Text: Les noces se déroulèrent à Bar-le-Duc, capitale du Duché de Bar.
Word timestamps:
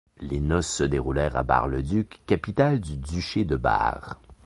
Les 0.19 0.39
noces 0.39 0.65
se 0.73 0.83
déroulèrent 0.83 1.35
à 1.35 1.43
Bar-le-Duc, 1.43 2.23
capitale 2.25 2.79
du 2.79 2.97
Duché 2.97 3.45
de 3.45 3.55
Bar. 3.55 4.19